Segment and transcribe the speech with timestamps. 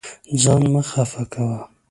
[0.41, 1.59] ځان مه خفه کوه.